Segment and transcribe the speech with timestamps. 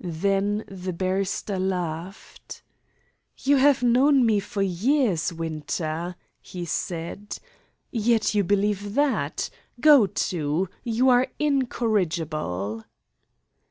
[0.00, 2.62] Then the barrister laughed.
[3.36, 7.36] "You have known me for years, Winter," he said,
[7.90, 9.50] "yet you believe that.
[9.80, 10.70] Go to!
[10.84, 12.86] You are incorrigible!"